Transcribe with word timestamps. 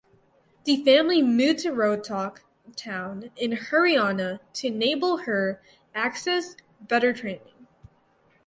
The 0.63 0.83
family 0.83 1.21
moved 1.21 1.59
to 1.59 1.69
Rohtak 1.69 2.39
town 2.75 3.29
in 3.37 3.51
Haryana 3.51 4.39
to 4.53 4.65
enable 4.67 5.17
her 5.17 5.61
access 5.93 6.55
better 6.87 7.13
training. 7.13 7.67